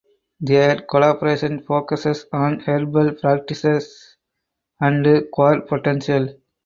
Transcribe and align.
Their 0.39 0.81
collaboration 0.81 1.59
focuses 1.59 2.25
on 2.33 2.61
herbal 2.61 3.11
practices 3.21 4.17
and 4.79 5.05
queer 5.31 5.61
potentials. 5.61 6.31